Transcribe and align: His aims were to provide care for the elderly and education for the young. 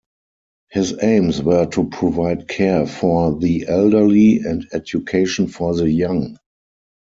His 0.71 0.95
aims 1.03 1.43
were 1.43 1.67
to 1.67 1.87
provide 1.89 2.47
care 2.47 2.87
for 2.87 3.37
the 3.37 3.67
elderly 3.67 4.39
and 4.39 4.65
education 4.73 5.45
for 5.45 5.75
the 5.75 5.91
young. 5.91 6.37